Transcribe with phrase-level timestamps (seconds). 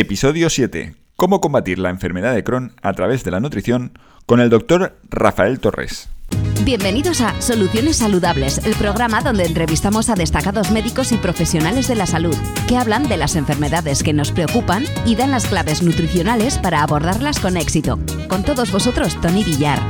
[0.00, 0.94] Episodio 7.
[1.14, 5.60] Cómo combatir la enfermedad de Crohn a través de la nutrición con el doctor Rafael
[5.60, 6.08] Torres.
[6.64, 12.06] Bienvenidos a Soluciones Saludables, el programa donde entrevistamos a destacados médicos y profesionales de la
[12.06, 12.34] salud
[12.66, 17.38] que hablan de las enfermedades que nos preocupan y dan las claves nutricionales para abordarlas
[17.38, 17.98] con éxito.
[18.26, 19.82] Con todos vosotros, Tony Villar.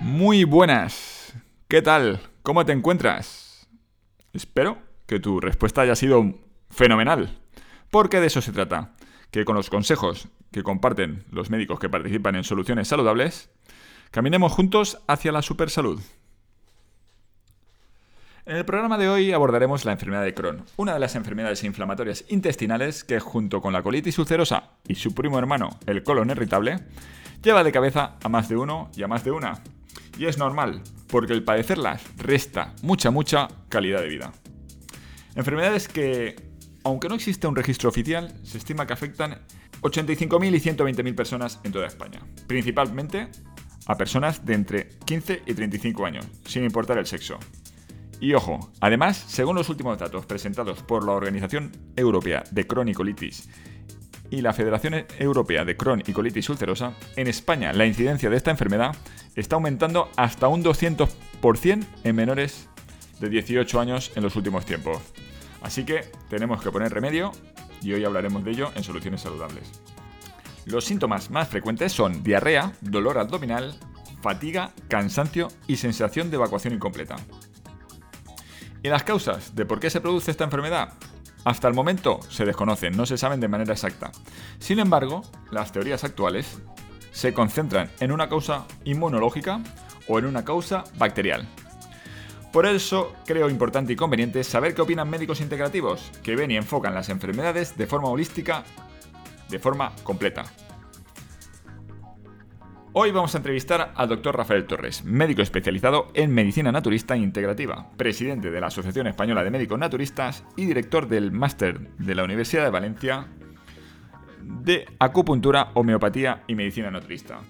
[0.00, 1.34] Muy buenas.
[1.66, 2.20] ¿Qué tal?
[2.44, 3.68] ¿Cómo te encuentras?
[4.32, 4.78] Espero
[5.08, 6.36] que tu respuesta haya sido
[6.70, 7.39] fenomenal.
[7.90, 8.92] Porque de eso se trata,
[9.30, 13.50] que con los consejos que comparten los médicos que participan en soluciones saludables,
[14.10, 16.00] caminemos juntos hacia la supersalud.
[18.46, 22.24] En el programa de hoy abordaremos la enfermedad de Crohn, una de las enfermedades inflamatorias
[22.28, 26.78] intestinales que junto con la colitis ulcerosa y su primo hermano, el colon irritable,
[27.42, 29.62] lleva de cabeza a más de uno y a más de una.
[30.18, 34.32] Y es normal, porque el padecerlas resta mucha, mucha calidad de vida.
[35.36, 36.49] Enfermedades que
[36.84, 39.40] aunque no existe un registro oficial, se estima que afectan
[39.82, 43.28] 85.000 y 120.000 personas en toda España, principalmente
[43.86, 47.38] a personas de entre 15 y 35 años, sin importar el sexo.
[48.20, 53.48] Y ojo, además, según los últimos datos presentados por la Organización Europea de Cronicolitis
[54.30, 58.50] y la Federación Europea de Crohn y Colitis Ulcerosa, en España la incidencia de esta
[58.50, 58.94] enfermedad
[59.34, 62.68] está aumentando hasta un 200% en menores
[63.20, 65.00] de 18 años en los últimos tiempos.
[65.62, 67.32] Así que tenemos que poner remedio
[67.82, 69.70] y hoy hablaremos de ello en soluciones saludables.
[70.66, 73.78] Los síntomas más frecuentes son diarrea, dolor abdominal,
[74.22, 77.16] fatiga, cansancio y sensación de evacuación incompleta.
[78.82, 80.94] ¿Y las causas de por qué se produce esta enfermedad?
[81.44, 84.12] Hasta el momento se desconocen, no se saben de manera exacta.
[84.58, 86.60] Sin embargo, las teorías actuales
[87.12, 89.60] se concentran en una causa inmunológica
[90.06, 91.48] o en una causa bacterial.
[92.52, 96.94] Por eso creo importante y conveniente saber qué opinan médicos integrativos, que ven y enfocan
[96.94, 98.64] las enfermedades de forma holística,
[99.48, 100.46] de forma completa.
[102.92, 107.88] Hoy vamos a entrevistar al doctor Rafael Torres, médico especializado en medicina naturista e integrativa,
[107.96, 112.64] presidente de la Asociación Española de Médicos Naturistas y director del máster de la Universidad
[112.64, 113.28] de Valencia
[114.42, 117.42] de acupuntura, homeopatía y medicina naturista.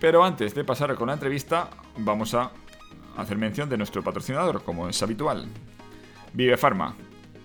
[0.00, 2.52] Pero antes de pasar con la entrevista, vamos a
[3.16, 5.46] hacer mención de nuestro patrocinador, como es habitual,
[6.32, 6.94] Vive Pharma,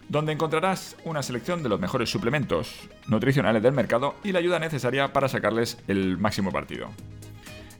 [0.09, 5.13] donde encontrarás una selección de los mejores suplementos nutricionales del mercado y la ayuda necesaria
[5.13, 6.89] para sacarles el máximo partido.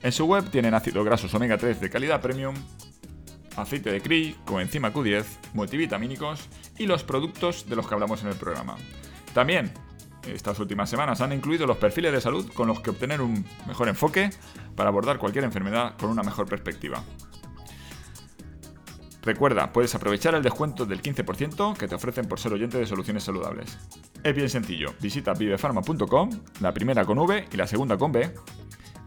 [0.02, 2.54] En su web tienen ácidos grasos omega 3 de calidad premium,
[3.56, 6.48] aceite de krill, coenzima Q10, multivitamínicos
[6.78, 8.76] y los productos de los que hablamos en el programa.
[9.34, 9.70] También,
[10.26, 13.88] estas últimas semanas han incluido los perfiles de salud con los que obtener un mejor
[13.88, 14.30] enfoque
[14.74, 17.04] para abordar cualquier enfermedad con una mejor perspectiva.
[19.22, 23.22] Recuerda, puedes aprovechar el descuento del 15% que te ofrecen por ser oyente de soluciones
[23.22, 23.78] saludables.
[24.24, 28.34] Es bien sencillo, visita vivefarma.com, la primera con V y la segunda con B,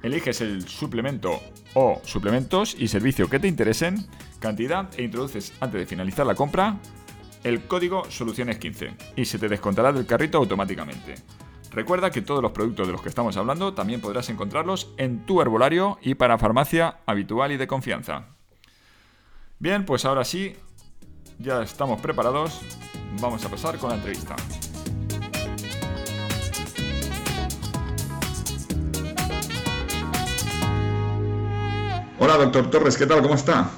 [0.04, 1.42] eliges el suplemento
[1.74, 4.08] o suplementos y servicio que te interesen,
[4.40, 6.80] cantidad e introduces antes de finalizar la compra
[7.46, 11.16] el código Soluciones15 y se te descontará del carrito automáticamente.
[11.72, 15.42] Recuerda que todos los productos de los que estamos hablando también podrás encontrarlos en tu
[15.42, 18.35] herbolario y para farmacia habitual y de confianza.
[19.66, 20.56] Bien, pues ahora sí,
[21.40, 22.62] ya estamos preparados.
[23.20, 24.36] Vamos a pasar con la entrevista.
[32.20, 33.24] Hola, doctor Torres, ¿qué tal?
[33.24, 33.72] ¿Cómo está?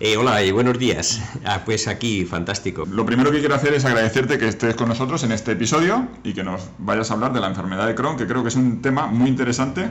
[0.00, 1.22] Eh, hola y buenos días.
[1.44, 2.84] Ah, pues aquí, fantástico.
[2.86, 6.32] Lo primero que quiero hacer es agradecerte que estés con nosotros en este episodio y
[6.32, 8.82] que nos vayas a hablar de la enfermedad de Crohn, que creo que es un
[8.82, 9.90] tema muy interesante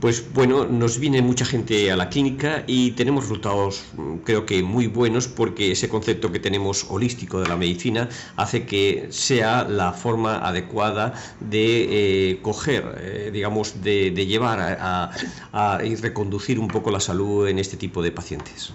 [0.00, 4.62] pues bueno, nos viene mucha gente a la clínica y tenemos resultados mm, creo que
[4.62, 9.92] muy buenos porque ese concepto que tenemos holístico de la medicina hace que sea la
[9.92, 17.00] forma adecuada de eh, coger, eh, digamos, de, llevar a, y reconducir un poco la
[17.00, 18.72] salud en este tipo de pacientes.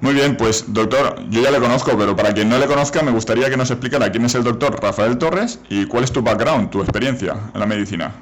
[0.00, 3.10] Muy bien, pues doctor, yo ya le conozco, pero para quien no le conozca me
[3.10, 6.70] gustaría que nos explicara quién es el doctor Rafael Torres y cuál es tu background,
[6.70, 8.12] tu experiencia en la medicina.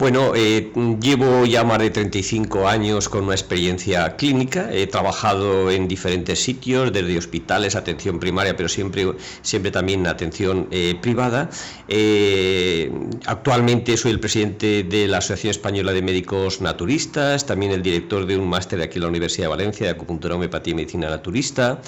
[0.00, 4.72] Bueno, eh, llevo ya más de 35 años con una experiencia clínica.
[4.72, 9.12] He trabajado en diferentes sitios, desde hospitales, atención primaria, pero siempre,
[9.42, 11.50] siempre también atención eh, privada.
[11.86, 12.90] Eh,
[13.26, 18.38] actualmente soy el presidente de la Asociación Española de Médicos Naturistas, también el director de
[18.38, 21.78] un máster aquí en la Universidad de Valencia de acupuntura, homeopatía y medicina naturista.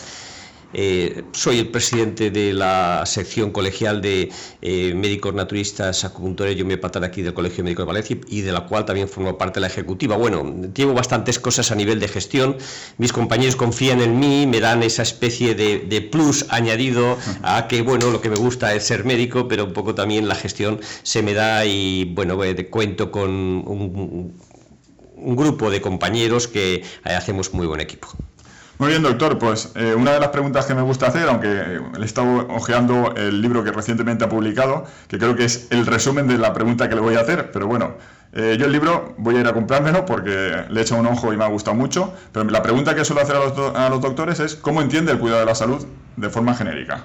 [0.74, 4.30] Eh, soy el presidente de la sección colegial de
[4.62, 8.66] eh, médicos naturistas, acupuntores y homeópatas aquí del Colegio Médico de Valencia y de la
[8.66, 10.16] cual también formo parte de la ejecutiva.
[10.16, 12.56] Bueno, llevo bastantes cosas a nivel de gestión.
[12.98, 18.10] Mis compañeros confían en mí, me dan esa especie de, plus añadido a que, bueno,
[18.10, 21.32] lo que me gusta es ser médico, pero un poco también la gestión se me
[21.32, 24.34] da y, bueno, eh, cuento con un,
[25.16, 28.08] un grupo de compañeros que hacemos muy buen equipo.
[28.78, 29.38] Muy bien, doctor.
[29.38, 33.14] Pues eh, una de las preguntas que me gusta hacer, aunque le he estado hojeando
[33.16, 36.88] el libro que recientemente ha publicado, que creo que es el resumen de la pregunta
[36.88, 37.94] que le voy a hacer, pero bueno,
[38.34, 41.32] eh, yo el libro voy a ir a comprármelo porque le he hecho un ojo
[41.34, 44.54] y me ha gustado mucho, pero la pregunta que suelo hacer a los, doctores es
[44.54, 45.86] ¿cómo entiende el cuidado de la salud
[46.16, 47.04] de forma genérica?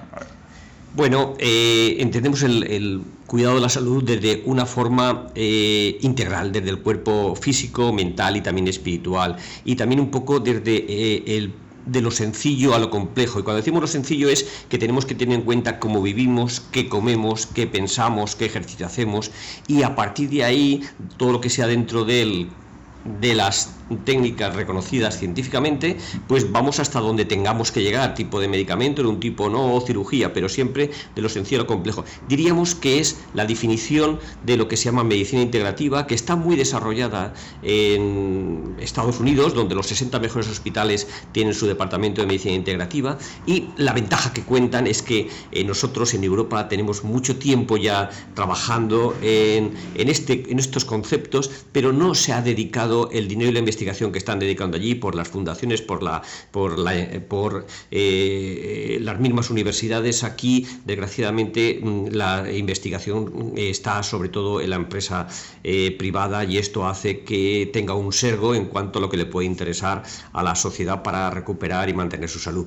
[0.98, 7.36] Bueno, eh, entendemos el, cuidado de la salud desde una forma integral, desde el cuerpo
[7.36, 11.52] físico, mental y también espiritual, y también un poco desde el
[11.86, 13.38] de lo sencillo a lo complejo.
[13.38, 16.88] Y cuando decimos lo sencillo es que tenemos que tener en cuenta cómo vivimos, qué
[16.88, 19.30] comemos, qué pensamos, qué ejercicio hacemos
[19.68, 20.82] y a partir de ahí
[21.16, 22.48] todo lo que sea dentro del
[23.20, 25.96] de las técnicas reconocidas científicamente,
[26.26, 29.80] pues vamos hasta donde tengamos que llegar, tipo de medicamento, de un tipo no, o
[29.80, 32.04] cirugía, pero siempre de lo sencillo a lo complejo.
[32.28, 36.56] Diríamos que es la definición de lo que se llama medicina integrativa, que está muy
[36.56, 43.18] desarrollada en Estados Unidos, donde los 60 mejores hospitales tienen su departamento de medicina integrativa,
[43.46, 48.10] y la ventaja que cuentan es que eh, nosotros en Europa tenemos mucho tiempo ya
[48.34, 53.52] trabajando en, en, este, en estos conceptos, pero no se ha dedicado el dinero y
[53.52, 56.92] la investigación que están dedicando allí, por las fundaciones, por, la, por, la,
[57.28, 60.24] por eh, las mismas universidades.
[60.24, 65.28] Aquí, desgraciadamente, mm, la investigación está sobre todo en la empresa
[65.64, 69.26] eh, privada y esto hace que tenga un sergo en cuanto a lo que le
[69.26, 70.02] puede interesar
[70.32, 72.66] a la sociedad para recuperar y mantener su salud.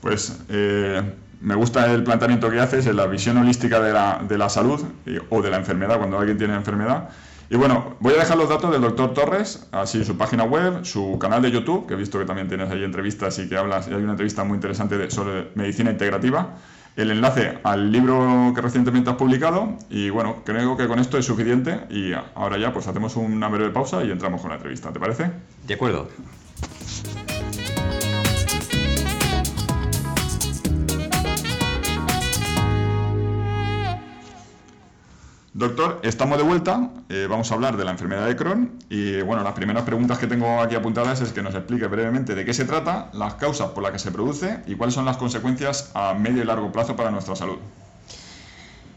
[0.00, 1.02] Pues eh,
[1.40, 4.80] me gusta el planteamiento que haces en la visión holística de la, de la salud
[5.28, 7.10] o de la enfermedad, cuando alguien tiene enfermedad
[7.52, 11.18] y bueno, voy a dejar los datos del doctor Torres, así su página web, su
[11.18, 13.90] canal de YouTube, que he visto que también tienes ahí entrevistas y que hablas, y
[13.90, 16.54] hay una entrevista muy interesante sobre medicina integrativa,
[16.94, 21.26] el enlace al libro que recientemente has publicado y bueno, creo que con esto es
[21.26, 25.00] suficiente y ahora ya pues hacemos una breve pausa y entramos con la entrevista, ¿te
[25.00, 25.32] parece?
[25.66, 26.08] De acuerdo.
[35.60, 36.90] Doctor, estamos de vuelta.
[37.10, 38.78] Eh, vamos a hablar de la enfermedad de Crohn.
[38.88, 42.46] Y bueno, las primeras preguntas que tengo aquí apuntadas es que nos explique brevemente de
[42.46, 45.90] qué se trata, las causas por las que se produce y cuáles son las consecuencias
[45.92, 47.58] a medio y largo plazo para nuestra salud.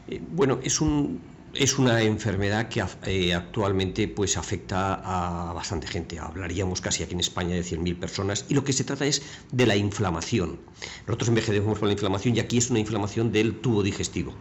[0.07, 1.19] Eh, bueno, es un,
[1.53, 6.17] es una enfermedad que eh, actualmente pues afecta a bastante gente.
[6.17, 9.21] Hablaríamos casi aquí en España de 100.000 personas y lo que se trata es
[9.51, 10.61] de la inflamación.
[11.07, 14.33] Nosotros envejecemos por la inflamación y aquí es una inflamación del tubo digestivo.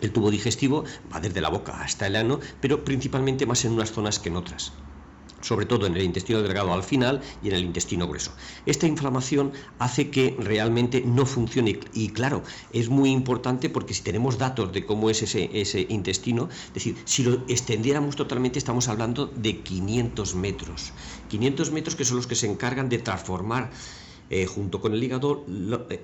[0.00, 3.92] El tubo digestivo va desde la boca hasta el ano, pero principalmente más en unas
[3.92, 4.72] zonas que en otras
[5.46, 8.32] sobre todo en el intestino delgado al final y en el intestino grueso.
[8.64, 14.38] Esta inflamación hace que realmente no funcione y claro, es muy importante porque si tenemos
[14.38, 19.62] datos de cómo es ese, intestino, es decir, si lo extendiéramos totalmente estamos hablando de
[19.62, 20.92] 500 metros.
[21.28, 23.70] 500 metros que son los que se encargan de transformar
[24.30, 25.44] eh, junto con el hígado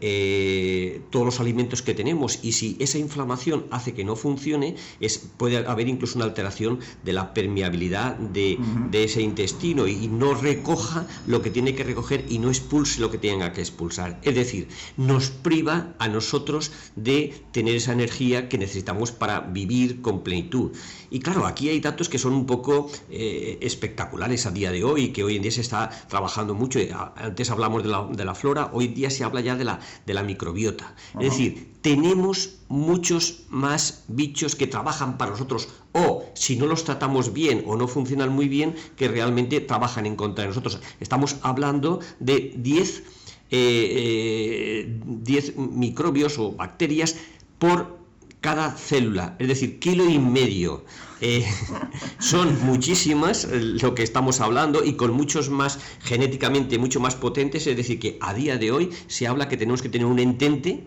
[0.00, 2.38] eh, todos los alimentos que tenemos.
[2.42, 7.12] Y si esa inflamación hace que no funcione es, puede haber incluso una alteración de
[7.12, 8.58] la permeabilidad de,
[8.92, 13.19] ese intestino y, no recoja lo que tiene que recoger y no expulse lo que
[13.19, 14.20] tenga que expulsar.
[14.22, 20.22] Es decir, nos priva a nosotros de tener esa energía que necesitamos para vivir con
[20.22, 20.72] plenitud.
[21.10, 25.12] Y claro, aquí hay datos que son un poco eh, espectaculares a día de hoy
[25.12, 26.79] que hoy en día se está trabajando mucho.
[27.17, 30.14] Antes hablamos de la de la flora, hoy día se habla ya de la, de
[30.14, 30.94] la microbiota.
[31.19, 37.32] Es decir, tenemos muchos más bichos que trabajan para nosotros o si no los tratamos
[37.32, 40.81] bien o no funcionan muy bien, que realmente trabajan en contra de nosotros.
[41.00, 43.02] Estamos hablando de 10
[43.50, 47.16] eh, eh, microbios o bacterias
[47.58, 48.02] por
[48.43, 50.84] cada célula, es decir, kilo y medio.
[51.22, 51.46] Eh,
[52.19, 57.67] son muchísimas eh, lo que estamos hablando y con muchos más genéticamente mucho más potentes,
[57.67, 60.84] es decir, que a día de hoy se habla que tenemos que tener un entente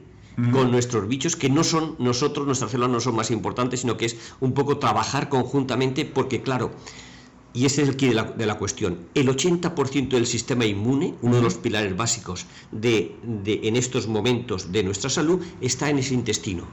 [0.52, 4.06] con nuestros bichos que no son nosotros, nuestras células no son más importantes, sino que
[4.08, 6.72] es un poco trabajar conjuntamente porque claro,
[7.54, 9.08] y ese es el quid de la, de la cuestión.
[9.14, 14.74] El 80% del sistema inmune, uno de los pilares básicos de, de, en estos momentos
[14.74, 16.68] de nuestra salud, está en ese intestino.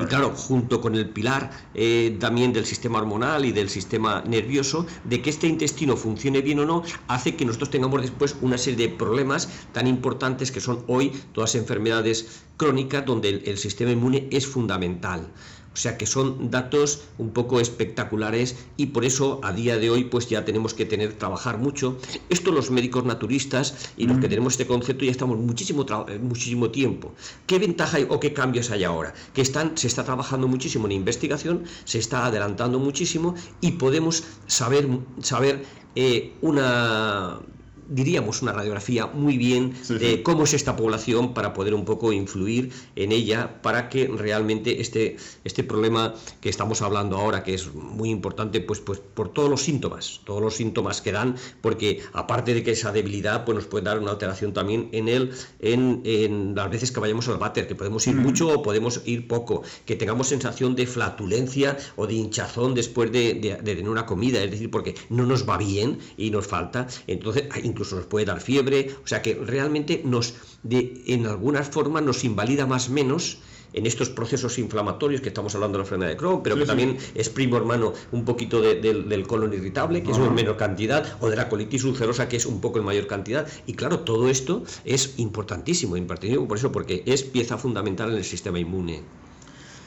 [0.00, 4.86] Y claro, junto con el pilar eh, también del sistema hormonal y del sistema nervioso,
[5.04, 8.88] de que este intestino funcione bien o no, hace que nosotros tengamos después una serie
[8.88, 14.46] de problemas tan importantes que son hoy todas enfermedades crónicas donde el sistema inmune es
[14.46, 15.28] fundamental.
[15.74, 20.04] O sea que son datos un poco espectaculares y por eso a día de hoy
[20.04, 21.98] pues ya tenemos que tener trabajar mucho.
[22.28, 26.70] Esto los médicos naturistas y los que tenemos este concepto ya estamos muchísimo eh, muchísimo
[26.70, 27.12] tiempo.
[27.46, 29.14] ¿Qué ventaja o qué cambios hay ahora?
[29.34, 34.86] Que están se está trabajando muchísimo en investigación, se está adelantando muchísimo y podemos saber
[35.20, 35.64] saber
[35.96, 37.40] eh, una
[37.88, 42.72] diríamos, una radiografía muy bien de cómo es esta población para poder un poco influir
[42.96, 48.10] en ella para que realmente este, este problema que estamos hablando ahora, que es muy
[48.10, 52.62] importante, pues, pues por todos los síntomas, todos los síntomas que dan, porque aparte de
[52.62, 56.70] que esa debilidad pues nos puede dar una alteración también en el, en, en las
[56.70, 60.28] veces que vayamos al váter, que podemos ir mucho o podemos ir poco, que tengamos
[60.28, 64.70] sensación de flatulencia o de hinchazón después de, de, de tener una comida, es decir,
[64.70, 69.06] porque no nos va bien y nos falta, entonces incluso nos puede dar fiebre, o
[69.06, 73.38] sea que realmente nos, de, en alguna forma nos invalida más menos
[73.72, 76.96] en estos procesos inflamatorios que estamos hablando de la enfermedad de Crohn, pero que también
[77.16, 81.34] es primo hermano un poquito del colon irritable, que es en menor cantidad, o de
[81.34, 83.48] la colitis ulcerosa, que es un poco en mayor cantidad.
[83.66, 88.24] Y claro, todo esto es importantísimo, importantísimo por eso, porque es pieza fundamental en el
[88.24, 89.02] sistema inmune.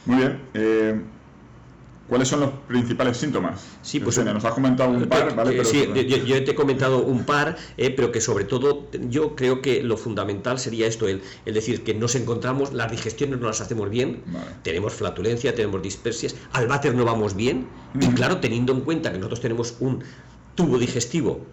[0.04, 0.40] Muy bien.
[0.52, 1.00] Eh,
[2.08, 3.60] ¿Cuáles son los principales síntomas?
[3.82, 5.62] Sí, pues nos has comentado un par, ¿vale?
[5.64, 5.86] sí,
[6.26, 9.98] yo, te he comentado un par, eh, pero que sobre todo yo creo que lo
[9.98, 14.22] fundamental sería esto, el, decir que nos encontramos, las digestiones no las hacemos bien,
[14.62, 17.68] tenemos flatulencia, tenemos dispersias, al váter no vamos bien,
[18.00, 20.02] y claro, teniendo en cuenta que nosotros tenemos un
[20.54, 21.46] tubo digestivo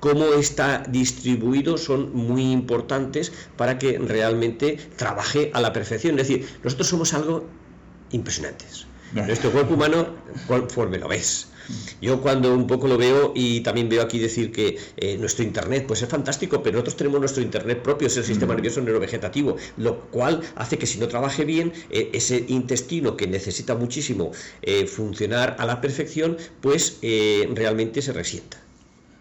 [0.00, 6.18] cómo está distribuido son muy importantes para que realmente trabaje a la perfección.
[6.18, 7.44] Es decir, nosotros somos algo
[8.12, 8.87] impresionantes.
[9.12, 10.06] Nuestro cuerpo humano,
[10.46, 11.48] conforme lo ves,
[12.00, 15.84] yo cuando un poco lo veo y también veo aquí decir que eh, nuestro Internet
[15.86, 20.00] pues es fantástico, pero nosotros tenemos nuestro Internet propio, es el sistema nervioso neurovegetativo, lo
[20.10, 25.56] cual hace que si no trabaje bien, eh, ese intestino que necesita muchísimo eh, funcionar
[25.58, 28.58] a la perfección, pues realmente se resienta.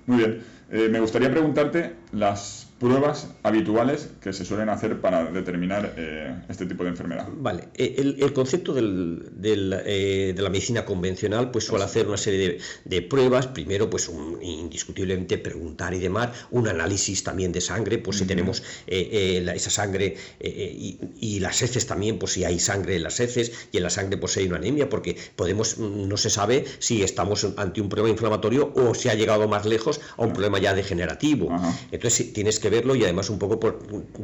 [0.05, 0.43] Muy bien,
[0.91, 6.83] me gustaría preguntarte las pruebas habituales que se suelen hacer para determinar eh, este tipo
[6.83, 7.27] de enfermedad.
[7.37, 12.59] Vale, eh, el, concepto del, eh, de la medicina convencional pues suele hacer una serie
[12.85, 18.25] de, pruebas, primero pues indiscutiblemente preguntar y demás, un análisis también de sangre, pues si
[18.25, 23.77] tenemos esa sangre y, las heces también, pues si hay sangre en las heces y
[23.77, 27.79] en la sangre pues hay una anemia, porque podemos, no se sabe si estamos ante
[27.79, 31.49] un problema inflamatorio o si ha llegado más lejos a un problema ya degenerativo.
[31.91, 33.79] Entonces tienes que verlo y además un poco por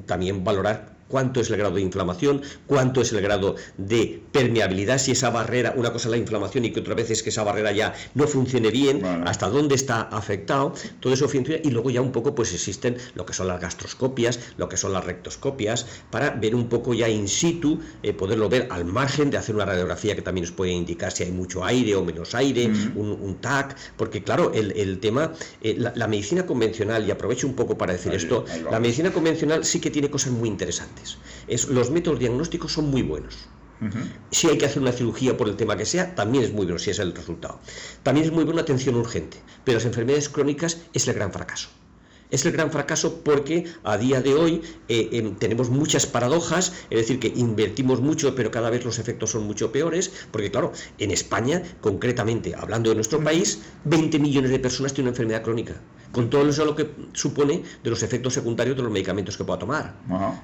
[0.06, 5.12] también valorar cuánto es el grado de inflamación, cuánto es el grado de permeabilidad, si
[5.12, 7.72] esa barrera, una cosa es la inflamación y que otra vez es que esa barrera
[7.72, 12.12] ya no funcione bien, hasta dónde está afectado, todo eso funciona y luego ya un
[12.12, 16.56] poco pues existen lo que son las gastroscopias, lo que son las rectoscopias, para ver
[16.56, 20.24] un poco ya in situ, eh, poderlo ver al margen de hacer una radiografía que
[20.24, 24.52] también nos puede indicar si hay mucho aire o menos aire, un, TAC, porque claro,
[24.52, 29.12] el, tema, eh, la, medicina convencional, y aprovecho un poco para decir esto, la medicina
[29.12, 31.03] convencional sí que tiene cosas muy interesantes.
[31.48, 33.48] Es, los métodos diagnósticos son muy buenos.
[34.32, 36.80] Si hay que hacer una cirugía por el tema que sea, también es muy bueno
[36.80, 37.60] si es el resultado.
[38.02, 41.68] También es muy buena atención urgente, pero las enfermedades crónicas es el gran fracaso.
[42.34, 46.98] Es el gran fracaso porque a día de hoy eh, em, tenemos muchas paradojas, es
[46.98, 51.12] decir, que invertimos mucho, pero cada vez los efectos son mucho peores, porque claro, en
[51.12, 55.80] España, concretamente, hablando de nuestro país, 20 millones de personas tienen una enfermedad crónica
[56.12, 59.58] con todo eso lo que supone de los efectos secundarios de los medicamentos que pueda
[59.58, 59.96] tomar.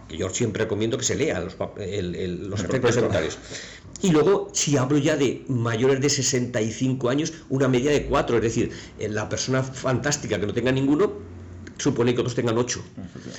[0.07, 3.37] Que yo siempre recomiendo que se lea los, los efectos secundarios.
[4.01, 8.41] Y luego, si hablo ya de mayores de 65 años, una media de 4, es
[8.41, 11.13] decir, la persona fantástica que no tenga ninguno,
[11.79, 12.83] supone que otros tengan ocho.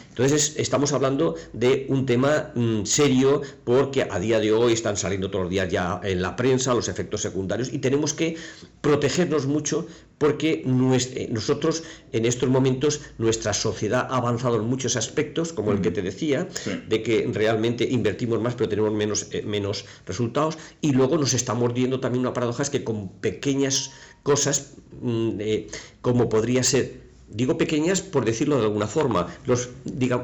[0.09, 5.31] Entonces estamos hablando de un tema mm, serio porque a día de hoy están saliendo
[5.31, 8.37] todos los días ya en la prensa los efectos secundarios y tenemos que
[8.81, 9.87] protegernos mucho
[10.19, 11.83] porque eh, nosotros
[12.13, 16.47] en estos momentos nuestra sociedad ha avanzado en muchos aspectos, como el que te decía,
[16.89, 20.59] de que realmente invertimos más pero tenemos menos, eh, menos resultados.
[20.81, 23.93] Y luego nos está mordiendo también una paradoja es que con pequeñas
[24.23, 25.67] cosas mm, eh,
[26.03, 29.71] como podría ser digo pequeñas por decirlo de alguna forma, los,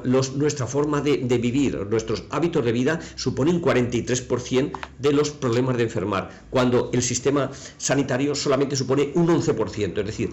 [0.04, 5.84] los, nuestra forma de, vivir, nuestros hábitos de vida suponen 43% de los problemas de
[5.84, 10.30] enfermar, cuando el sistema sanitario solamente supone un 11%, es decir,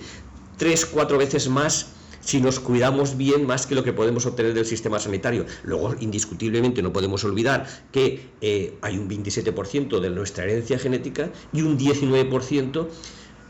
[0.57, 1.87] 3, 4 veces más
[2.23, 5.45] si nos cuidamos bien más que lo que podemos obtener del sistema sanitario.
[5.63, 11.61] Luego, indiscutiblemente, no podemos olvidar que eh, hay un 27% de nuestra herencia genética y
[11.61, 12.87] un 19%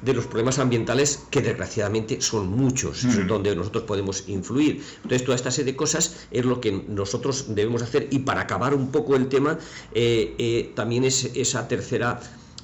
[0.04, 4.84] de los problemas ambientales que desgraciadamente son muchos, donde nosotros podemos influir.
[4.98, 8.74] Entonces, toda esta serie de cosas es lo que nosotros debemos hacer y para acabar
[8.74, 9.58] un poco el tema,
[9.94, 12.20] eh, eh, también es esa tercera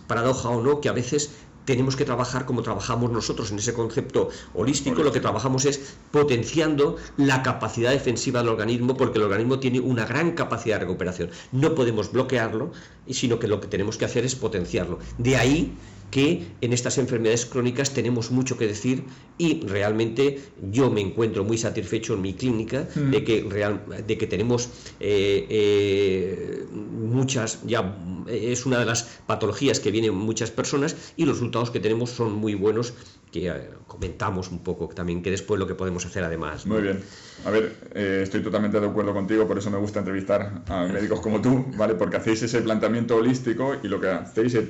[0.07, 1.29] paradoja o no, que a veces
[1.65, 6.97] tenemos que trabajar como trabajamos nosotros en ese concepto holístico, lo que trabajamos es potenciando
[7.15, 11.29] la capacidad defensiva del organismo, porque el organismo tiene una gran capacidad de recuperación.
[11.51, 12.71] No podemos bloquearlo,
[13.07, 14.97] sino que lo que tenemos que hacer es potenciarlo.
[15.19, 15.77] De ahí
[16.11, 19.03] que en estas enfermedades crónicas tenemos mucho que decir
[19.37, 20.39] y realmente
[20.71, 23.11] yo me encuentro muy satisfecho en mi clínica mm.
[23.11, 27.97] de que real, de que tenemos eh, eh, muchas ya
[28.27, 32.33] es una de las patologías que vienen muchas personas y los resultados que tenemos son
[32.33, 32.93] muy buenos
[33.31, 36.65] que eh, comentamos un poco también que después lo que podemos hacer además.
[36.65, 37.01] Muy bien.
[37.45, 41.39] A ver, estoy totalmente de acuerdo contigo, por eso me gusta entrevistar a médicos como
[41.39, 41.93] tú, ¿vale?
[41.95, 44.65] Porque hacéis ese planteamiento holístico y lo que hacéis es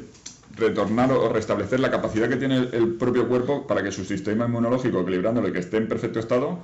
[0.60, 5.02] retornar o restablecer la capacidad que tiene el propio cuerpo para que su sistema inmunológico,
[5.02, 6.60] equilibrándolo y que esté en perfecto estado,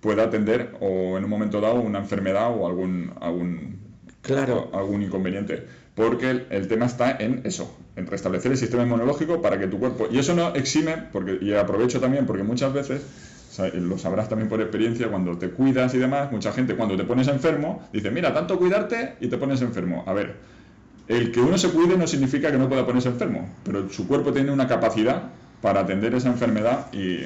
[0.00, 3.78] pueda atender o en un momento dado una enfermedad o algún, algún,
[4.22, 4.70] claro.
[4.72, 5.64] algún inconveniente.
[5.94, 10.06] Porque el, tema está en eso, en restablecer el sistema inmunológico para que tu cuerpo...
[10.08, 13.02] Y eso no exime, porque, y aprovecho también porque muchas veces
[13.74, 17.26] lo sabrás también por experiencia, cuando te cuidas y demás, mucha gente cuando te pones
[17.28, 20.04] enfermo, dice, mira, tanto cuidarte y te pones enfermo.
[20.06, 20.36] A ver,
[21.08, 24.32] el que uno se cuide no significa que no pueda ponerse enfermo, pero su cuerpo
[24.32, 25.30] tiene una capacidad
[25.62, 27.20] para atender esa enfermedad y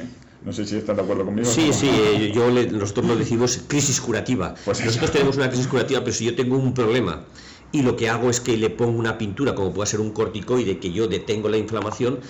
[0.45, 1.49] no sé si estás de acuerdo conmigo.
[1.49, 4.55] Sí, sí, eh, yo nosotros lo decimos crisis curativa.
[4.64, 7.25] Pues nosotros tenemos una crisis curativa, pero si yo tengo un problema
[7.73, 10.79] y lo que hago es que le pongo una pintura, como puede ser un corticoide,
[10.79, 12.21] que yo detengo la inflamación,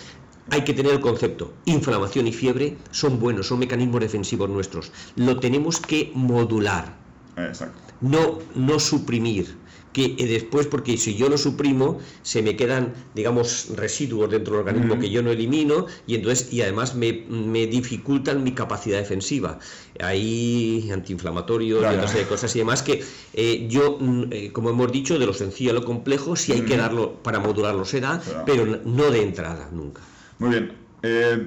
[0.51, 4.93] hay que tener el concepto, inflamación y fiebre son buenos, son mecanismos defensivos nuestros.
[5.17, 6.97] Lo tenemos que modular.
[7.37, 7.79] Exacto.
[8.01, 9.57] No, no suprimir
[9.93, 14.61] que eh, después, porque si yo lo suprimo, se me quedan, digamos, residuos dentro del
[14.61, 19.59] organismo que yo no elimino y entonces, y además me, me dificultan mi capacidad defensiva.
[20.01, 25.19] Hay antiinflamatorios y otras cosas y demás que eh, yo, mm, eh, como hemos dicho,
[25.19, 29.11] de lo sencillo a lo complejo, si hay que darlo para modularlo será, pero no
[29.11, 30.01] de entrada, nunca.
[30.39, 30.73] Muy bien,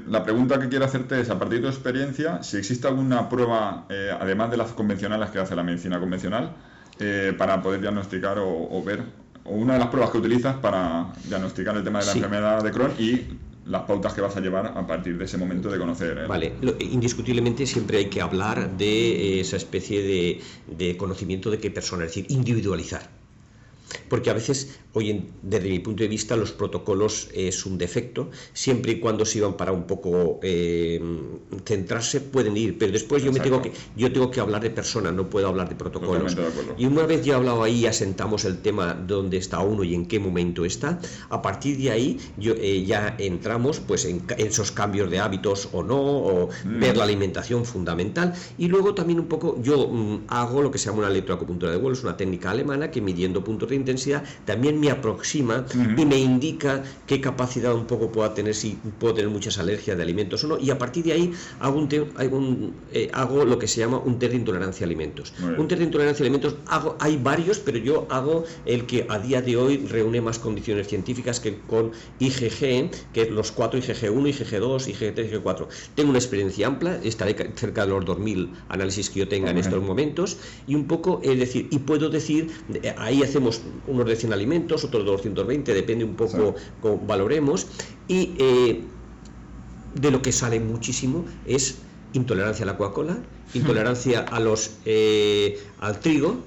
[0.08, 3.88] la pregunta que quiero hacerte es, a partir de tu experiencia, si existe alguna prueba,
[4.20, 6.54] además de las convencionales que hace la medicina convencional,
[7.00, 9.04] eh, para poder diagnosticar o, ver,
[9.44, 12.72] o una de las pruebas que utilizas para diagnosticar el tema de la enfermedad de
[12.72, 13.22] Crohn y
[13.66, 16.28] las pautas que vas a llevar a partir de ese momento de conocer.
[16.28, 22.06] Vale, indiscutiblemente siempre hay que hablar de esa especie de, de conocimiento de qué persona,
[22.06, 23.10] es decir, individualizar
[24.10, 28.94] porque a veces hoy desde mi punto de vista los protocolos es un defecto, siempre
[28.94, 31.02] y cuando se iban para un poco eh,
[31.66, 35.14] centrarse pueden ir, pero después yo me tengo que yo tengo que hablar de personas,
[35.14, 36.36] no puedo hablar de protocolos.
[36.78, 40.06] y una vez ya he hablado ahí, asentamos el tema dónde está uno y en
[40.06, 45.12] qué momento está, a partir de ahí yo, eh, ya entramos pues en, esos cambios
[45.12, 46.80] de hábitos o no, o mm.
[46.80, 48.34] ver la alimentación fundamental.
[48.58, 51.78] Y luego también un poco yo mm, hago lo que se llama una electroacupuntura de
[51.78, 55.65] vuelo, es una técnica alemana que midiendo puntos de intensidad también me aproxima
[55.98, 60.04] y me indica qué capacidad un poco pueda tener, si puedo tener muchas alergias de
[60.04, 63.80] alimentos o no, y a partir de ahí hago, un, eh, hago lo que se
[63.80, 65.34] llama un test de intolerancia a alimentos.
[65.58, 69.17] Un test de intolerancia a alimentos, hago, hay varios, pero yo hago el que a
[69.19, 74.24] día de hoy reúne más condiciones científicas que con IgG, que es los cuatro IgG1,
[74.34, 75.67] IgG2, IgG3, IgG4.
[75.95, 79.82] Tengo una experiencia amplia, estaré cerca de los 2.000 análisis que yo tenga en estos
[79.82, 84.34] momentos, y un poco, es decir, y puedo decir, eh, ahí hacemos unos de 100
[84.34, 87.68] alimentos, otros de 220, depende un poco cómo valoremos,
[88.08, 88.84] y eh,
[89.96, 91.78] de lo que sale muchísimo es
[92.14, 93.18] intolerancia a la Coca-Cola,
[93.54, 96.44] intolerancia a los, eh, al trigo,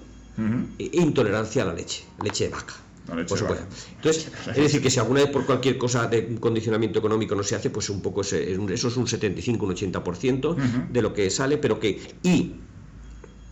[0.78, 2.74] e intolerancia a la leche, leche de vaca.
[3.06, 3.64] Por supuesto.
[3.96, 7.56] Entonces, es decir, que si alguna vez por cualquier cosa de condicionamiento económico no se
[7.56, 11.80] hace, pues un poco eso es un 75, un 80% de lo que sale, pero
[11.80, 12.00] que.
[12.22, 12.52] Y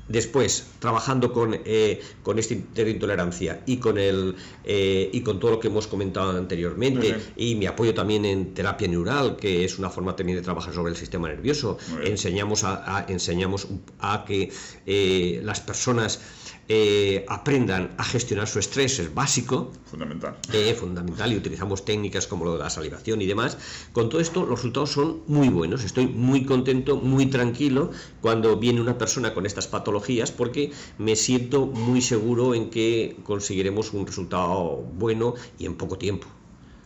[0.08, 5.60] Después, trabajando con, eh, con esta intolerancia y con, el, eh, y con todo lo
[5.60, 10.14] que hemos comentado anteriormente, y mi apoyo también en terapia neural, que es una forma
[10.14, 13.66] también de trabajar sobre el sistema nervioso, enseñamos a, enseñamos
[13.98, 14.52] a que
[14.86, 16.20] eh, las personas
[16.68, 19.72] eh, aprendan a gestionar su estrés es básico.
[19.84, 20.36] Fundamental.
[20.52, 23.58] Eh, fundamental y utilizamos técnicas como lo de la salivación y demás.
[23.92, 25.84] Con todo esto los resultados son muy buenos.
[25.84, 31.66] Estoy muy contento, muy tranquilo cuando viene una persona con estas patologías porque me siento
[31.66, 36.26] muy seguro en que conseguiremos un resultado bueno y en poco tiempo.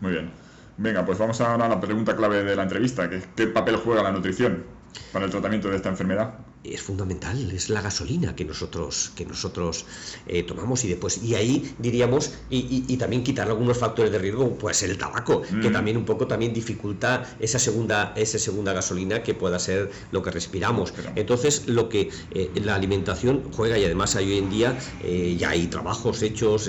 [0.01, 0.31] Muy bien.
[0.77, 4.13] Venga, pues vamos a la pregunta clave de la entrevista, que ¿qué papel juega la
[4.13, 4.65] nutrición
[5.13, 6.35] para el tratamiento de esta enfermedad?
[6.63, 9.87] Es fundamental, es la gasolina que nosotros, que nosotros
[10.27, 14.83] eh, tomamos y después, y ahí diríamos, y, también quitar algunos factores de riesgo, pues
[14.83, 15.73] el tabaco, que mm.
[15.73, 20.31] también un poco también dificulta esa segunda, esa segunda gasolina que pueda ser lo que
[20.31, 20.93] respiramos.
[21.17, 25.51] Entonces, lo que eh, la alimentación juega, y además hay hoy en día eh, ya
[25.51, 26.69] hay trabajos hechos,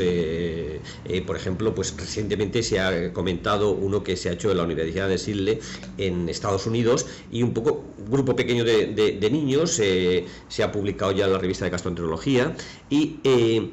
[1.28, 5.10] por ejemplo, pues recientemente se ha comentado uno que se ha hecho en la Universidad
[5.10, 5.60] de Sidle
[5.98, 9.81] en Estados Unidos, y un poco, grupo pequeño de niños,
[10.48, 12.56] se, ha publicado ya en la revista de gastroenterología
[12.89, 13.72] y eh,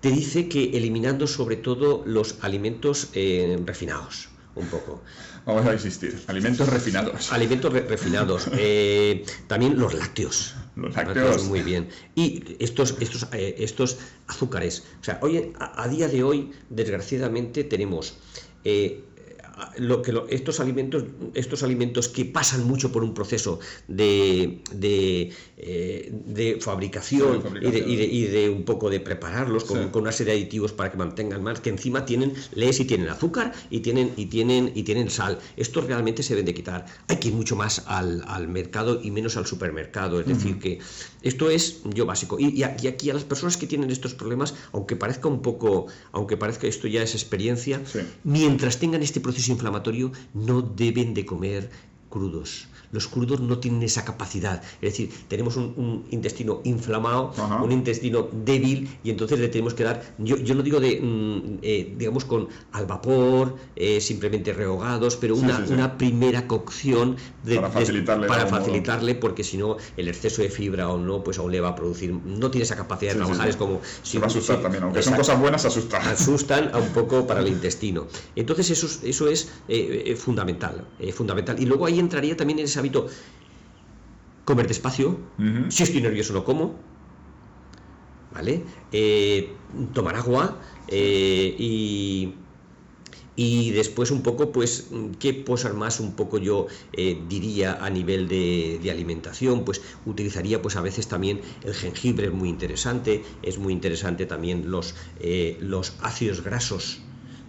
[0.00, 5.00] te dice que eliminando sobre todo los alimentos eh, refinados un poco.
[5.46, 7.32] Vamos a insistir, alimentos refinados.
[7.32, 8.48] Alimentos refinados.
[8.52, 10.54] Eh, también los lácteos.
[10.76, 11.44] Los lácteos.
[11.44, 11.88] Muy bien.
[12.14, 14.84] Y estos, estos, estos azúcares.
[15.00, 18.14] O sea, hoy, a, día de hoy, desgraciadamente, tenemos
[19.78, 26.58] lo que estos alimentos estos alimentos que pasan mucho por un proceso de, de, eh,
[26.60, 31.42] fabricación, Y, de, un poco de prepararlos con, una serie de aditivos para que mantengan
[31.42, 35.38] más que encima tienen lees y tienen azúcar y tienen y tienen y tienen sal.
[35.56, 36.86] Estos realmente se deben de quitar.
[37.08, 40.20] Hay que ir mucho más al, mercado y menos al supermercado.
[40.20, 40.78] Es decir que
[41.22, 42.38] esto es yo básico.
[42.38, 46.66] Y, aquí a las personas que tienen estos problemas aunque parezca un poco aunque parezca
[46.66, 47.80] esto ya es experiencia
[48.24, 51.70] mientras tengan este proceso inflamatorio no deben de comer
[52.10, 54.62] crudos los crudos no tienen esa capacidad.
[54.80, 60.02] Es decir, tenemos un, intestino inflamado, un intestino débil, y entonces le tenemos que dar,
[60.18, 65.34] yo, yo no digo de, mm, eh, digamos, con al vapor, eh, simplemente rehogados, pero
[65.34, 70.88] una, una primera cocción para facilitarle, para facilitarle porque si no, el exceso de fibra
[70.90, 73.56] o no, pues aún le va a producir, no tiene esa capacidad de trabajar, es
[73.56, 73.80] como...
[74.02, 76.06] Si, va a asustar también, aunque son cosas buenas, asustan.
[76.06, 78.06] Asustan a un poco para el intestino.
[78.36, 81.58] Entonces eso, eso es eh, fundamental, fundamental.
[81.58, 83.06] Y luego ahí entraría también en esa hábito
[84.44, 85.18] comer despacio,
[85.68, 86.74] si estoy nervioso no como,
[88.34, 88.64] ¿vale?
[88.90, 89.52] Eh,
[89.94, 92.34] tomar agua eh, y,
[93.36, 94.88] y después un poco, pues,
[95.20, 99.64] ¿qué posar más un poco yo eh, diría a nivel de, de, alimentación?
[99.64, 104.70] Pues utilizaría pues a veces también el jengibre, es muy interesante, es muy interesante también
[104.72, 104.96] los,
[105.60, 107.00] los ácidos grasos,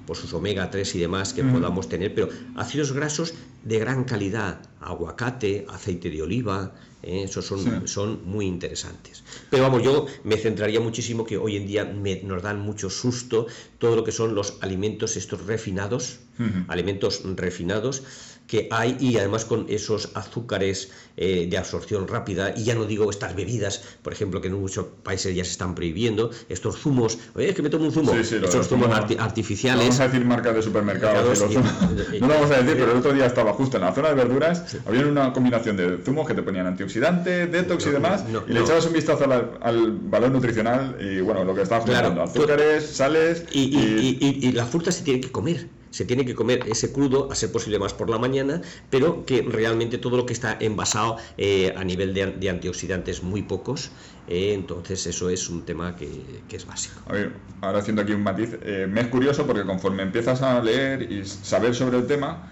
[0.05, 4.61] por sus omega 3 y demás que podamos tener, pero ácidos grasos de gran calidad,
[4.81, 7.23] aguacate, aceite de oliva, ¿eh?
[7.23, 9.23] esos son, son muy interesantes.
[9.49, 13.47] Pero vamos, yo me centraría muchísimo que hoy en día nos dan mucho susto
[13.77, 16.19] todo lo que son los alimentos estos refinados,
[16.67, 18.03] alimentos refinados,
[18.47, 23.09] que hay y además con esos azúcares eh, de absorción rápida y ya no digo
[23.09, 27.49] estas bebidas, por ejemplo, que en muchos países ya se están prohibiendo, estos zumos, oye,
[27.49, 29.85] es que me tomo un zumo, estos zumos artificiales.
[29.85, 33.13] No vamos a decir marcas de supermercados, no lo vamos a decir, pero el otro
[33.13, 36.43] día estaba justo en la zona de verduras, había una combinación de zumos que te
[36.43, 39.25] ponían antioxidante, detox y demás, y le echabas un vistazo
[39.61, 44.91] al, valor nutricional y bueno, lo que estabas comentando, azúcares, sales y, y la fruta
[44.91, 48.09] se tiene que comer se tiene que comer ese crudo, a ser posible más por
[48.09, 53.21] la mañana, pero que realmente todo lo que está envasado eh, a nivel de, antioxidantes
[53.21, 53.91] muy pocos,
[54.27, 56.09] eh, entonces eso es un tema que,
[56.49, 56.99] es básico.
[57.05, 60.59] A ver, ahora haciendo aquí un matiz, eh, me es curioso porque conforme empiezas a
[60.63, 62.51] leer y saber sobre el tema,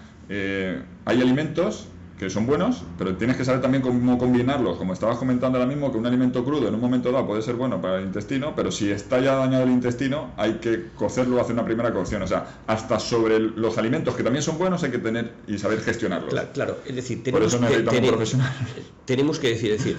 [1.04, 1.88] hay alimentos
[2.22, 4.76] que son buenos, pero tienes que saber también cómo combinarlos.
[4.76, 7.56] Como estabas comentando ahora mismo, que un alimento crudo en un momento dado puede ser
[7.56, 11.54] bueno para el intestino, pero si está ya dañado el intestino, hay que cocerlo, hacer
[11.54, 12.22] una primera cocción.
[12.22, 15.80] O sea, hasta sobre los alimentos que también son buenos hay que tener y saber
[15.80, 16.32] gestionarlos.
[16.54, 17.84] Claro, es decir, tenemos, que,
[19.04, 19.96] tenemos que decir, decir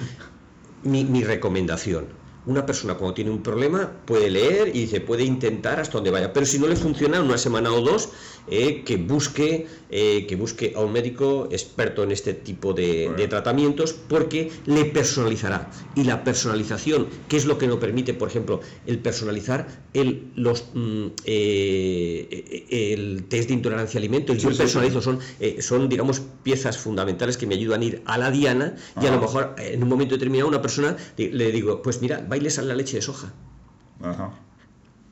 [0.84, 5.80] mi, mi recomendación una persona cuando tiene un problema puede leer y se puede intentar
[5.80, 8.10] hasta donde vaya, pero si no le funciona una semana o dos,
[8.48, 13.94] eh, que busque eh, que busque a un médico experto en este tipo de, tratamientos
[13.94, 15.70] porque le personalizará.
[15.96, 20.66] Y la personalización, que es lo que nos permite, por ejemplo, el personalizar el los
[20.74, 25.20] mm, eh, el test de intolerancia al alimento, el yo personalizo son
[25.60, 29.22] son digamos piezas fundamentales que me ayudan a ir a la diana y a lo
[29.22, 32.96] mejor en un momento determinado una persona le digo pues mira bailes a la leche
[32.98, 33.32] de soja.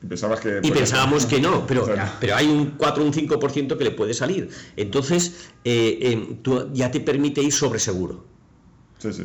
[0.02, 1.86] Y, pensabas que y pensábamos que no, pero,
[2.20, 4.50] pero hay un 4 o un 5% que le puede salir.
[4.76, 8.24] Entonces, eh, eh, tú ya te permite ir sobre seguro.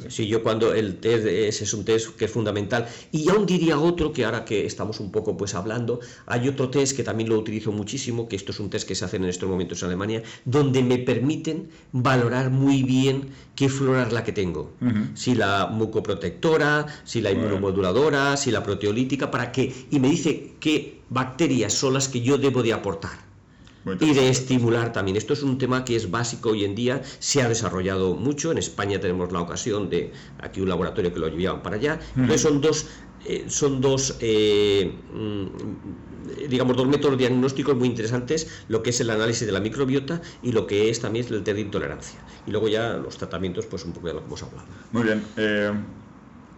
[0.10, 2.88] Sí, yo cuando el test es, es, un test que es fundamental.
[3.12, 6.96] Y aún diría otro que ahora que estamos un poco pues hablando, hay otro test
[6.96, 9.50] que también lo utilizo muchísimo, que esto es un test que se hace en estos
[9.50, 14.72] momentos en Alemania, donde me permiten valorar muy bien qué flora es la que tengo.
[15.14, 19.74] Si la mucoprotectora, si la inmunomoduladora, si la proteolítica, para que...
[19.92, 23.27] Y me dice qué bacterias son las que yo debo de aportar
[24.00, 25.18] y de estimular también.
[25.18, 28.58] Esto es un tema que es básico hoy en día, se ha desarrollado mucho, en
[28.58, 32.00] España tenemos la ocasión de aquí un laboratorio que lo llevaban para allá,
[32.38, 32.88] son dos,
[33.26, 35.46] eh, son dos eh, mm,
[36.50, 40.52] digamos, dos métodos diagnósticos muy interesantes, lo que es el análisis de la microbiota y
[40.52, 42.20] lo que es también el test de intolerancia.
[42.46, 44.68] Y luego ya los tratamientos, pues un poco de lo que hemos hablado.
[44.92, 45.24] Muy bien.
[45.38, 45.72] Eh,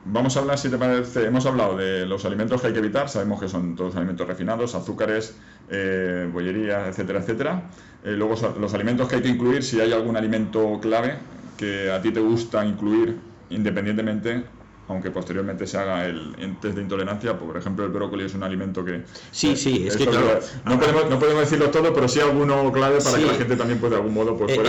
[0.03, 3.09] Vamos a hablar, si te parece, hemos hablado de los alimentos que hay que evitar,
[3.09, 7.69] sabemos que son todos alimentos refinados, azúcares, eh, bollería, etcétera, etcétera.
[8.01, 12.01] Eh, luego los alimentos que hay que incluir, si hay algún alimento clave que a
[12.01, 14.58] ti te gusta incluir independientemente
[14.89, 18.84] aunque posteriormente se haga el, test de intolerancia, por ejemplo el brócoli es un alimento
[18.84, 19.04] que...
[19.32, 20.39] Sí, sí, es que claro...
[20.65, 23.80] No podemos, no podemos decirlo todo, pero sí alguno clave para que la gente también
[23.80, 24.36] pueda de algún modo...
[24.36, 24.60] Pues,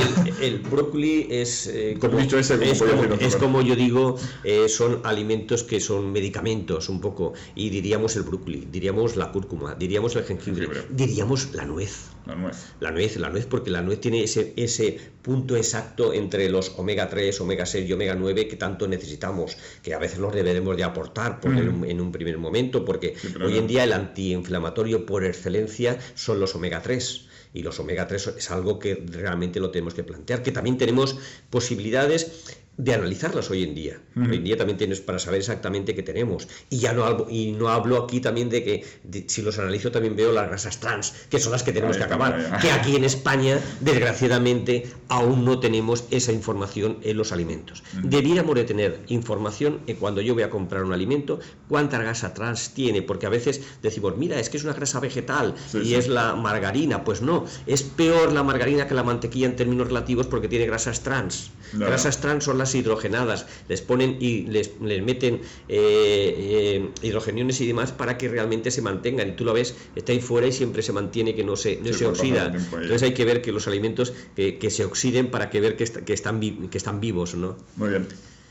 [0.40, 1.66] el, brócoli es...
[1.68, 7.70] Eh, como, es, como, yo digo, eh, son alimentos que son medicamentos un poco, y
[7.70, 12.10] diríamos el brócoli, diríamos la cúrcuma, diríamos el jengibre, diríamos la nuez.
[12.26, 12.56] La nuez.
[12.80, 17.08] La nuez, la nuez, porque la nuez tiene ese, ese punto exacto entre los omega
[17.08, 20.84] 3, omega 6 y omega 9 que tanto necesitamos, que a veces los deberemos de
[20.84, 26.54] aportar en, un primer momento, porque hoy en día el antiinflamatorio por excelencia son los
[26.54, 30.52] omega 3 y los omega 3 es algo que realmente lo tenemos que plantear, que
[30.52, 31.16] también tenemos
[31.50, 34.00] posibilidades de analizarlas hoy en día.
[34.16, 36.48] Hoy en día también tienes para saber exactamente qué tenemos.
[36.70, 38.84] Y ya no hablo, y no hablo aquí también de que
[39.28, 42.58] si los analizo también veo las grasas trans, que son las que tenemos que acabar.
[42.60, 47.82] Que aquí en España, desgraciadamente, aún no tenemos esa información en los alimentos.
[48.02, 51.38] Debiéramos de tener información en cuando yo voy a comprar un alimento,
[51.68, 55.54] cuánta grasa trans tiene, porque a veces decimos, mira, es que es una grasa vegetal
[55.74, 57.04] y es la margarina.
[57.04, 61.02] Pues no, es peor la margarina que la mantequilla en términos relativos porque tiene grasas
[61.02, 61.50] trans.
[61.72, 66.34] Grasas trans son las hidrogenadas, les ponen y les, les meten eh,
[66.78, 69.28] eh, hidrogeniones y demás para que realmente se mantengan.
[69.28, 71.92] Y tú lo ves, está ahí fuera y siempre se mantiene que no se, no
[71.92, 72.46] se oxida.
[72.46, 75.84] Entonces hay que ver que los alimentos que, que se oxiden para que ver que,
[75.84, 77.56] que, están, que están vivos, ¿no?
[77.76, 78.06] Muy bien.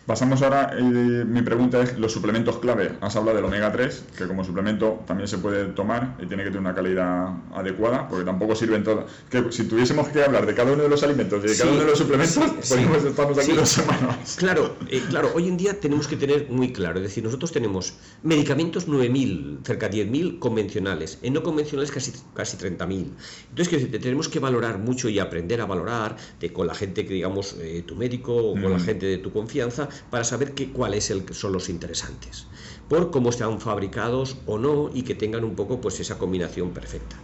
[0.09, 2.93] Pasamos ahora, eh, mi pregunta es los suplementos clave.
[2.99, 6.49] Has hablado del omega 3, que como suplemento también se puede tomar y tiene que
[6.49, 9.05] tener una calidad adecuada, porque tampoco sirven todos.
[9.29, 11.81] Que si tuviésemos que hablar de cada uno de los alimentos y de cada uno
[11.81, 14.35] de los suplementos, podríamos estarnos aquí dos semanas.
[14.39, 17.93] Claro, eh, claro, hoy en día tenemos que tener muy claro, es decir, nosotros tenemos
[18.23, 23.11] medicamentos 9.000, cerca de 10.000 convencionales, en no convencionales casi, casi 30.000.
[23.49, 27.55] Entonces, tenemos que valorar mucho y aprender a valorar de, con la gente que, digamos,
[27.59, 31.69] eh, tu médico o con la gente de tu confianza, para saber cuáles son los
[31.69, 32.47] interesantes,
[32.87, 37.15] por cómo están fabricados o no y que tengan un poco pues esa combinación perfecta.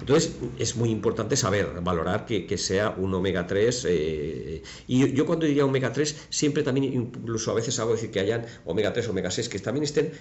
[0.00, 3.86] Entonces es muy importante saber, valorar que, sea un omega 3.
[3.88, 8.20] Eh, y yo, cuando diría omega 3, siempre también, incluso a veces hago decir que
[8.20, 10.12] hayan omega 3, omega 6, que también estén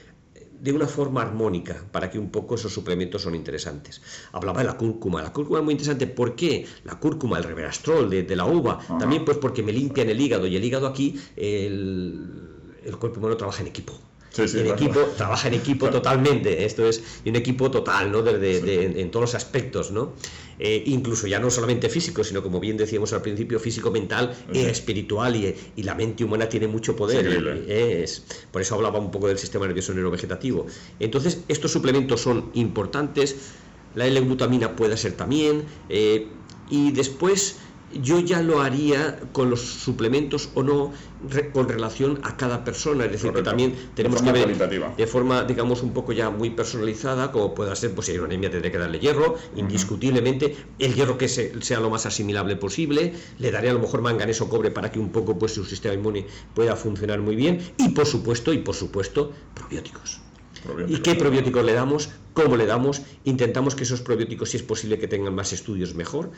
[0.64, 4.02] de una forma armónica para que un poco esos suplementos son interesantes.
[4.32, 5.22] Hablaba de la cúrcuma.
[5.22, 6.08] La cúrcuma es muy interesante.
[6.08, 6.66] ¿Por qué?
[6.86, 8.80] La cúrcuma, el reverastrol de, la uva.
[8.98, 10.48] También pues porque me limpian el hígado.
[10.48, 12.50] Y el hígado aquí, el,
[12.86, 13.94] el cuerpo humano trabaja en equipo.
[14.38, 16.64] el equipo trabaja en equipo totalmente.
[16.64, 18.26] Esto es un equipo total, ¿no?
[18.26, 20.14] en todos los aspectos, ¿no?
[20.60, 24.70] Eh, incluso ya no solamente físico, sino como bien decíamos al principio, físico, mental, e
[24.70, 27.26] espiritual, y, la mente humana tiene mucho poder.
[27.68, 30.66] es, por eso hablaba un poco del sistema nervioso neurovegetativo.
[31.00, 33.36] Entonces, estos suplementos son importantes,
[33.96, 36.28] la L-glutamina puede ser también, eh,
[36.70, 37.58] y después
[38.02, 40.92] yo ya lo haría con los suplementos o no
[41.54, 45.82] con relación a cada persona, es decir, que también tenemos que ver de forma, digamos,
[45.82, 48.78] un poco ya muy personalizada, como pueda ser, pues si hay una anemia tendré que
[48.78, 53.80] darle hierro, indiscutiblemente, el hierro que sea lo más asimilable posible, le daré a lo
[53.80, 57.74] mejor manganeso cobre para que un poco pues su sistema inmune pueda funcionar muy bien,
[57.78, 60.20] y por supuesto, y por supuesto, probióticos.
[60.88, 62.10] ¿Y qué probióticos le damos?
[62.34, 63.02] ¿Cómo le damos?
[63.26, 66.32] Intentamos que esos probióticos, si es posible que tengan más estudios, mejor.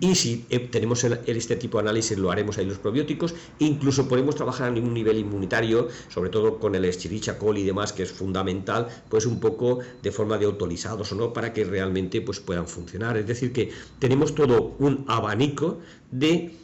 [0.00, 3.34] Y si eh, tenemos este tipo de análisis, lo haremos ahí los probióticos.
[3.58, 7.92] Incluso podemos trabajar a un nivel inmunitario, sobre todo con el Escherichia coli y demás,
[7.92, 12.20] que es fundamental, pues un poco de forma de autorizados o no, para que realmente
[12.20, 13.16] pues, puedan funcionar.
[13.16, 16.54] Es decir, que tenemos todo un abanico de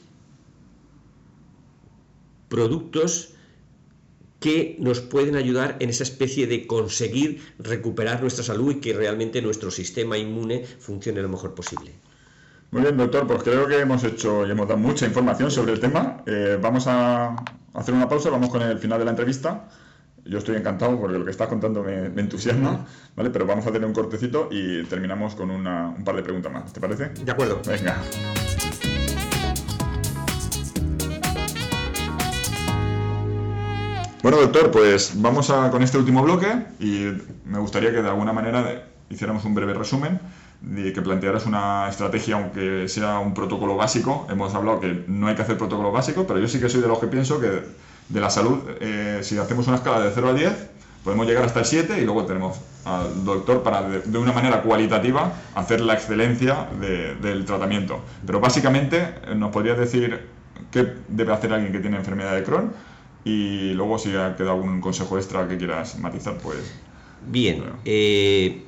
[2.48, 3.35] productos
[4.46, 9.42] que nos pueden ayudar en esa especie de conseguir recuperar nuestra salud y que realmente
[9.42, 11.90] nuestro sistema inmune funcione lo mejor posible.
[12.70, 15.80] Muy bien, doctor, pues creo que hemos hecho y hemos dado mucha información sobre el
[15.80, 16.22] tema.
[16.26, 17.34] Eh, vamos a
[17.74, 19.68] hacer una pausa, vamos con el final de la entrevista.
[20.24, 23.30] Yo estoy encantado porque lo que estás contando me, entusiasma, ¿vale?
[23.30, 26.80] Pero vamos a tener un cortecito y terminamos con un par de preguntas más, ¿te
[26.80, 27.08] parece?
[27.08, 27.60] De acuerdo.
[27.66, 28.00] Venga.
[34.22, 36.48] Bueno, doctor, pues vamos con este último bloque
[36.80, 37.12] y
[37.44, 40.18] me gustaría que de alguna manera hiciéramos un breve resumen
[40.62, 44.26] y que plantearas una estrategia, aunque sea un protocolo básico.
[44.30, 46.88] Hemos hablado que no hay que hacer protocolo básico, pero yo sí que soy de
[46.88, 47.62] los que pienso que
[48.08, 50.52] de la salud, eh, si hacemos una escala de 0 a 10,
[51.04, 55.32] podemos llegar hasta el 7 y luego tenemos al doctor para, de, una manera cualitativa,
[55.54, 56.68] hacer la excelencia
[57.20, 58.00] del tratamiento.
[58.24, 60.26] Pero básicamente, ¿nos podrías decir
[60.70, 62.72] qué debe hacer alguien que tiene enfermedad de Crohn?
[63.26, 66.58] Y luego si ha quedado algún consejo extra que quieras matizar, pues...
[67.28, 68.65] Bien, eh,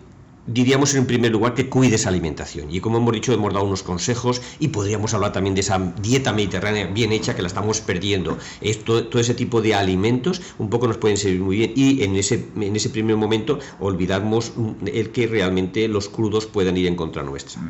[0.49, 2.71] diríamos en primer lugar que cuide esa alimentación.
[2.71, 6.33] Y como hemos dicho, hemos dado unos consejos y podríamos hablar también de esa dieta
[6.33, 8.39] mediterránea bien hecha que la estamos perdiendo.
[8.61, 12.17] Esto, todo ese tipo de alimentos un poco nos pueden servir muy bien y en
[12.17, 14.53] ese, en ese primer momento olvidamos
[14.87, 17.61] el que realmente los crudos puedan ir en contra nuestra.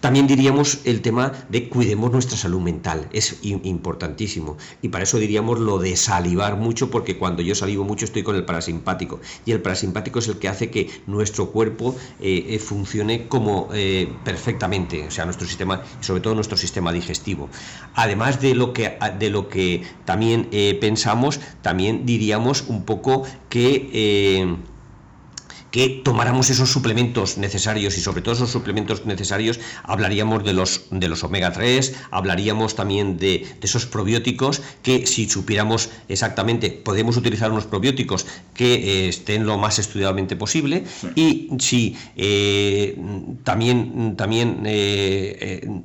[0.00, 3.08] También diríamos el tema de cuidemos nuestra salud mental.
[3.12, 4.56] Es importantísimo.
[4.80, 8.36] Y para eso diríamos lo de salivar mucho porque cuando yo salivo mucho estoy con
[8.36, 9.20] el parasimpático.
[9.44, 14.08] Y el parasimpático es el que hace que nuestro cuerpo eh, eh, funcione como eh,
[14.24, 17.48] perfectamente, o sea, nuestro sistema, sobre todo nuestro sistema digestivo.
[17.94, 20.48] Además de lo que, de lo que también
[20.80, 24.56] pensamos, también diríamos un poco que
[25.72, 31.08] que tomáramos esos suplementos necesarios y sobre todo esos suplementos necesarios hablaríamos de los, de
[31.08, 37.66] los omega 3, hablaríamos también de, esos probióticos que si supiéramos exactamente podemos utilizar unos
[37.66, 40.84] probióticos que eh, estén lo más estudiadamente posible
[41.16, 42.96] y si eh,
[43.42, 45.82] también, también eh,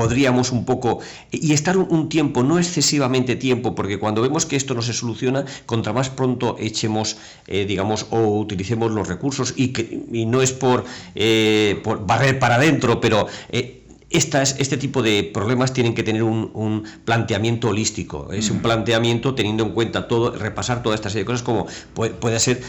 [0.00, 4.72] podríamos un poco y estar un, tiempo, no excesivamente tiempo, porque cuando vemos que esto
[4.72, 10.06] no se soluciona, contra más pronto echemos, eh, digamos, o utilicemos los recursos y, que,
[10.10, 15.22] y no es por, eh, por barrer para adentro, pero eh, estas, este tipo de
[15.22, 18.32] problemas tienen que tener un, planteamiento holístico.
[18.32, 18.62] Es un mm.
[18.62, 22.62] planteamiento teniendo en cuenta todo, repasar toda esta serie de cosas como puede, ser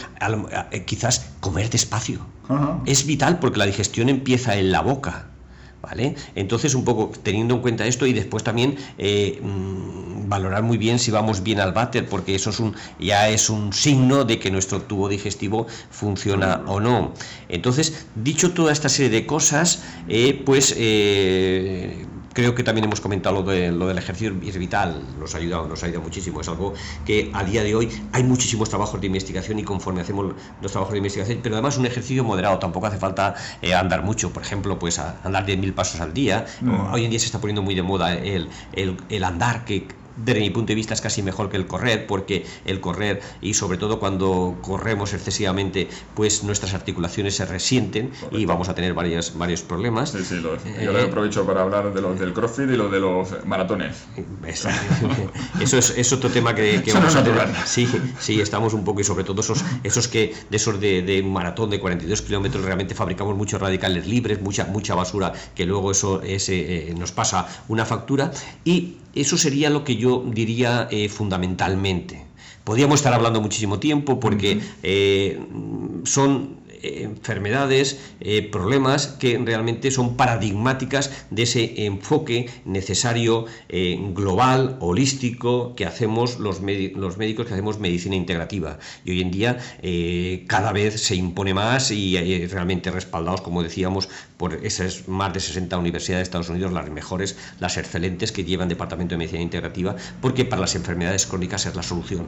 [0.84, 2.26] quizás comer despacio.
[2.84, 5.31] Es vital porque la digestión empieza en la boca.
[5.82, 6.14] ¿Vale?
[6.36, 11.00] Entonces, un poco teniendo en cuenta esto y después también eh, mm, valorar muy bien
[11.00, 14.50] si vamos bien al váter, porque eso es un, ya es un signo de que
[14.50, 17.12] nuestro tubo digestivo funciona o no.
[17.48, 23.36] Entonces, dicho toda esta serie de cosas, eh, pues eh, creo que también hemos comentado
[23.36, 26.40] lo, de, lo del ejercicio vital, nos ha ayudado, nos ha ayudado muchísimo.
[26.40, 30.34] Es algo que a día de hoy hay muchísimos trabajos de investigación y conforme hacemos
[30.60, 34.32] los trabajos de investigación, pero además un ejercicio moderado, tampoco hace falta eh, andar mucho,
[34.32, 36.46] por ejemplo, pues andar 10.000 pasos al día.
[36.92, 40.40] Hoy en día se está poniendo muy de moda el, el, el andar, que desde
[40.40, 43.78] mi punto de vista es casi mejor que el correr, porque el correr y sobre
[43.78, 49.62] todo cuando corremos excesivamente, pues nuestras articulaciones se resienten y vamos a tener varios, varios
[49.62, 50.10] problemas.
[50.10, 50.42] Sí, sí,
[50.82, 54.04] yo le aprovecho para hablar de los del CrossFit y lo de los maratones.
[54.46, 54.68] Eso
[55.78, 57.48] es, es otro tema que, vamos a tener.
[57.64, 61.22] Sí, sí, estamos un poco y sobre todo esos, esos que de esos de, de
[61.22, 66.22] maratón de 42 kilómetros realmente fabricamos muchos radicales libres, mucha, mucha basura que luego eso
[66.22, 68.32] ese, eh, nos pasa una factura
[68.64, 72.24] y eso sería lo que yo diría eh, fundamentalmente.
[72.64, 75.40] Podríamos estar hablando muchísimo tiempo porque eh,
[76.04, 85.74] son enfermedades, eh, problemas que realmente son paradigmáticas de ese enfoque necesario, eh, global, holístico,
[85.74, 88.78] que hacemos los, los, médicos que hacemos medicina integrativa.
[89.04, 94.08] Y hoy en día eh, cada vez se impone más y realmente respaldados, como decíamos,
[94.36, 98.68] por esas más de 60 universidades de Estados Unidos, las mejores, las excelentes que llevan
[98.68, 102.26] Departamento de Medicina Integrativa, porque para las enfermedades crónicas es la solución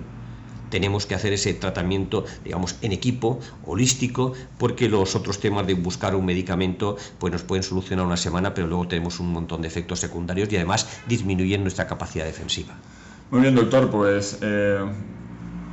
[0.75, 6.17] tenemos que hacer ese tratamiento, digamos, en equipo, holístico, porque los otros temas de buscar
[6.17, 10.01] un medicamento, pues nos pueden solucionar una semana, pero luego tenemos un montón de efectos
[10.01, 12.75] secundarios y además disminuyen nuestra capacidad defensiva.
[13.31, 14.85] Muy bien, doctor, pues eh,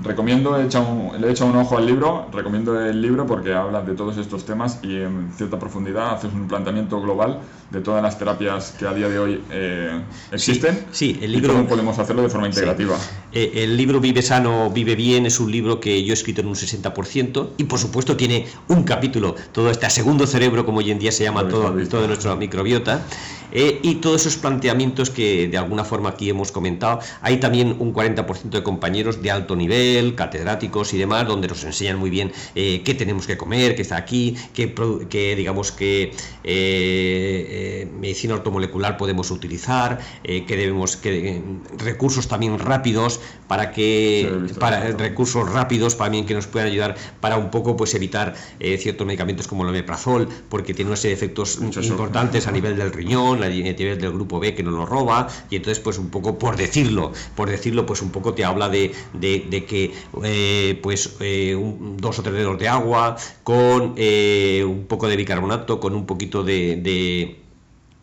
[0.04, 3.82] recomiendo, he echado, le he echado un ojo al libro, recomiendo el libro porque habla
[3.82, 7.40] de todos estos temas y en cierta profundidad haces un planteamiento global
[7.70, 10.86] de todas las terapias que a día de hoy eh, existen.
[10.92, 11.54] Sí, el libro.
[11.54, 12.98] Y cómo podemos hacerlo de forma integrativa.
[13.32, 16.48] Eh, el libro Vive Sano, Vive Bien es un libro que yo he escrito en
[16.48, 21.00] un 60% y por supuesto tiene un capítulo, todo este segundo cerebro, como hoy en
[21.00, 23.06] día se llama todo, todo nuestra microbiota.
[23.52, 27.00] Eh, y todos esos planteamientos que de alguna forma aquí hemos comentado.
[27.22, 32.00] Hay también un 40% de compañeros de alto nivel, catedráticos y demás, donde nos enseñan
[32.00, 38.36] muy bien eh, qué tenemos que comer, qué está aquí, qué, digamos que eh, medicina
[38.36, 41.42] ortomolecular podemos utilizar, que debemos que
[41.78, 47.50] recursos también rápidos para que para recursos rápidos para que nos puedan ayudar para un
[47.50, 52.48] poco pues evitar ciertos medicamentos como el omeprazol porque tiene una serie de efectos importantes
[52.48, 55.82] a nivel del riñón la nivel del grupo B que no lo roba, y entonces
[55.84, 59.94] pues un poco por decirlo, por decirlo pues un poco te habla de, de, que
[60.24, 61.58] eh, pues eh,
[61.98, 66.44] dos o tres dedos de agua con eh, un poco de bicarbonato, con un poquito
[66.44, 66.78] de,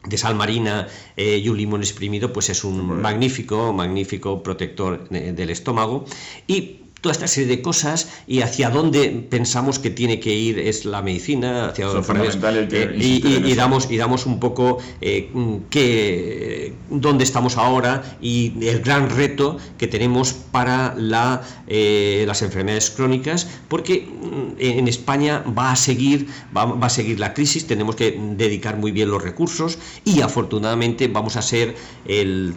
[0.04, 6.04] de sal marina y un limón exprimido, pues es un magnífico, magnífico protector del estómago.
[6.46, 10.84] Y toda esta serie de cosas y hacia dónde pensamos que tiene que ir es
[10.84, 12.02] la medicina, hacia dónde
[12.98, 15.30] y, damos y damos un poco eh,
[15.70, 22.90] que, dónde estamos ahora y el gran reto que tenemos para la, eh, las enfermedades
[22.90, 27.94] crónicas, porque mm, en España va a seguir va, va a seguir la crisis, tenemos
[27.94, 31.76] que dedicar muy bien los recursos y afortunadamente vamos a ser
[32.06, 32.54] el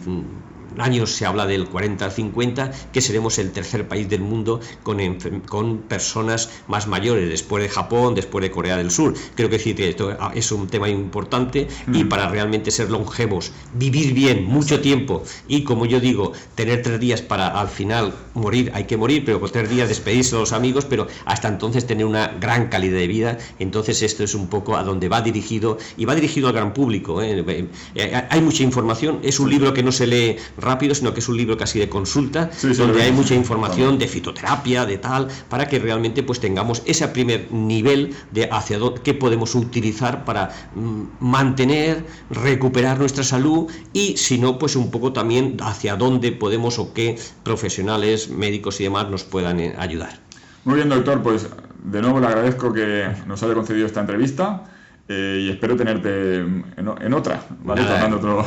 [0.78, 4.98] años se habla del 40 al 50, que seremos el tercer país del mundo con,
[5.46, 9.14] con personas más mayores, después de Japón, después de Corea del Sur.
[9.34, 12.08] Creo que que esto es un tema importante y mm.
[12.08, 17.22] para realmente ser longevos, vivir bien mucho tiempo y como yo digo, tener tres días
[17.22, 20.84] para al final morir, hay que morir, pero con tres días despedirse de los amigos,
[20.84, 23.38] pero hasta entonces tener una gran calidad de vida.
[23.58, 27.22] Entonces esto es un poco a donde va dirigido y va dirigido al gran público.
[27.22, 27.44] ¿eh?
[27.46, 31.20] Eh, eh, hay mucha información, es un libro que no se lee rápido, sino que
[31.20, 35.66] es un libro casi de consulta, donde hay mucha información de fitoterapia, de tal, para
[35.68, 41.02] que realmente pues tengamos ese primer nivel de hacia dónde, qué podemos utilizar para mm,
[41.20, 46.92] mantener, recuperar nuestra salud y si no, pues un poco también hacia dónde podemos o
[46.94, 50.20] qué profesionales, médicos y demás nos puedan eh, ayudar.
[50.64, 51.48] Muy bien, doctor, pues
[51.84, 54.64] de nuevo le agradezco que nos haya concedido esta entrevista.
[55.08, 57.82] Eh, y espero tenerte en, otra, ¿vale?
[58.14, 58.46] otro,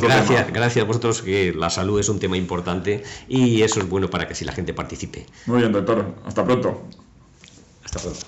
[0.00, 4.10] gracias, gracias a vosotros, que la salud es un tema importante y eso es bueno
[4.10, 5.26] para que si la gente participe.
[5.46, 6.04] Muy bien, doctor.
[6.26, 6.88] Hasta pronto.
[7.84, 8.20] Hasta pronto.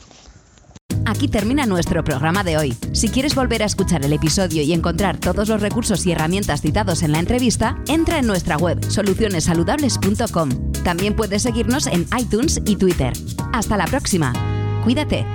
[1.07, 2.75] Aquí termina nuestro programa de hoy.
[2.93, 7.03] Si quieres volver a escuchar el episodio y encontrar todos los recursos y herramientas citados
[7.03, 10.73] en la entrevista, entra en nuestra web solucionesaludables.com.
[10.83, 13.13] También puedes seguirnos en iTunes y Twitter.
[13.53, 14.33] Hasta la próxima.
[14.83, 15.27] Cuídate.